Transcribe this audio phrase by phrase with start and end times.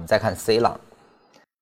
[0.00, 0.80] 我们再看 C 浪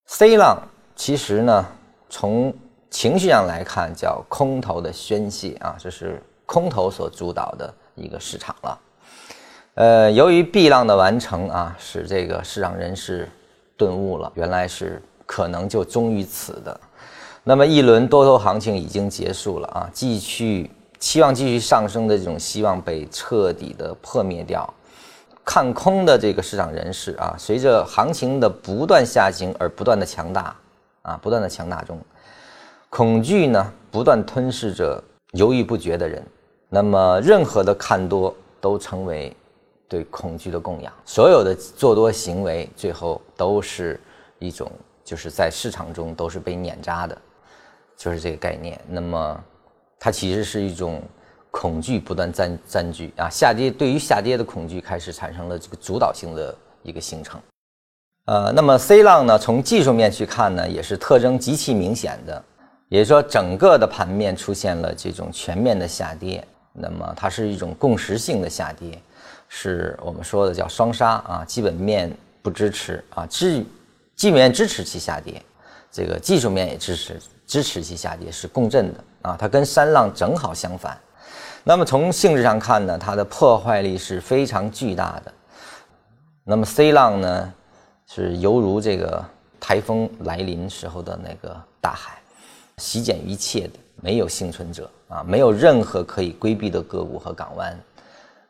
[0.07, 0.63] ，C 浪
[0.95, 1.67] 其实呢，
[2.09, 2.55] 从
[2.89, 8.79] 情绪上来看叫空头的宣泄啊，这是空头所主导的一个市场了。
[9.75, 13.29] 呃，由于 B 浪的完成啊，使这个市场人士
[13.77, 16.81] 顿悟了，原来是可能就终于此的。
[17.43, 20.71] 那么一轮多头行情已经结束了啊，继续
[21.01, 24.73] 期望继续上升的这种希望被彻底的破灭掉。
[25.49, 30.55] 看空的这个市场人士啊，随着行情的不断下行而不断的强大
[31.01, 31.99] 啊，不断的强大中，
[32.91, 36.23] 恐惧呢不断吞噬着犹豫不决的人。
[36.69, 39.35] 那么任何的看多都成为。
[39.91, 43.99] 对恐惧的供养，所有的做多行为，最后都是
[44.39, 44.71] 一种，
[45.03, 47.17] 就是在市场中都是被碾扎的，
[47.97, 48.79] 就是这个概念。
[48.87, 49.45] 那么，
[49.99, 51.01] 它其实是一种
[51.51, 57.41] 恐惧不断占占据啊，下跌对于下跌的恐惧开始产生了这个主导性的一个形成。
[58.27, 62.45] 呃，那么 C 浪呢，从技术面去看呢，也是特征极其明显的，
[62.89, 69.01] 也就是说整个的盘面出现了这种全面的下跌，那么它是一种共识性的下跌。
[69.49, 73.65] 是我们说的叫双杀啊，基本面不支持啊，支
[74.15, 75.43] 基本面支持其下跌，
[75.91, 81.01] 这个技术面也支持支持其下跌，是共振的啊，它跟三浪正好相反。
[81.69, 85.31] 那么从性质上看呢，它的破坏力是非常巨大的。
[86.43, 87.53] 那么 C 浪呢，
[88.07, 89.23] 是犹如这个
[89.61, 92.23] 台风来临时候的那个大海，
[92.79, 97.79] 席卷一切的，没有幸存者啊，没有任何可以规避的个股和港湾。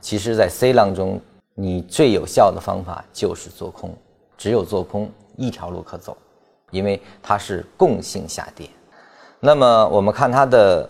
[0.01, 1.21] 其实，在 C 浪中，
[1.57, 3.93] 你最有效的方法就是做空，
[4.37, 6.17] 只有做空一条路可走，
[6.71, 8.71] 因为它是共性下跌。
[9.41, 10.89] 那么，我们看它的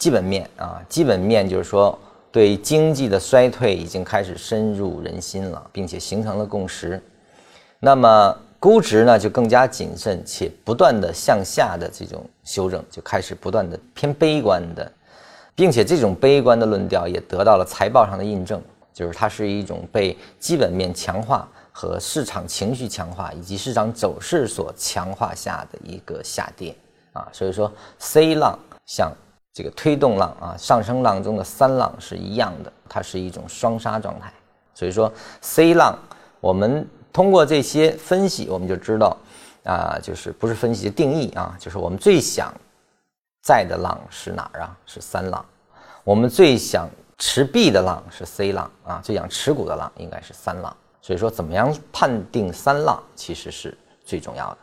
[0.00, 1.96] 基本面啊，基本面就是说，
[2.32, 6.98] 对经济的衰退已经开始深入人心了，并且形成了共识。
[7.78, 14.90] 那么，估值呢就更加谨慎且不断的向下的这种修正，就开始不断的偏悲观的。
[15.54, 18.62] 并且这种悲观的论调也得到了财报上的印证，
[18.94, 26.74] 就是它是一种被基本面强化和市场情绪强化以及市场走势所强化下的一个下跌
[27.12, 29.12] 啊，所以说 C 浪向
[29.52, 34.32] 这个推动浪啊，上升浪中的三浪是一样的，它是一种双杀状态。
[34.74, 35.98] 所以说 C 浪，
[36.40, 39.16] 我们通过这些分析，我们就知道
[39.64, 42.52] 啊，就是不是分析定义啊，就是我们最想。
[43.42, 44.76] 在的浪是哪儿啊？
[44.84, 45.42] 是三浪。
[46.04, 46.86] 我们最想
[47.16, 50.76] 持币的浪是 C 浪啊，最想持股的浪应该是三浪。
[51.00, 54.58] 所以说，怎么样判定三浪，其实是最重要的。